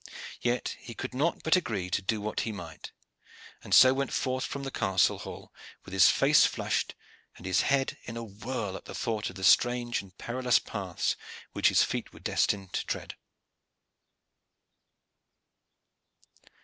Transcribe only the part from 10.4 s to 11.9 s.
paths which his